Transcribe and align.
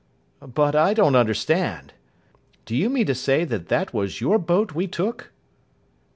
"But 0.39 0.75
I 0.75 0.95
don't 0.95 1.15
understand. 1.15 1.93
Do 2.65 2.75
you 2.75 2.89
mean 2.89 3.05
to 3.05 3.13
say 3.13 3.43
that 3.45 3.67
that 3.67 3.93
was 3.93 4.19
your 4.19 4.39
boat 4.39 4.71
we 4.73 4.87
took?" 4.87 5.31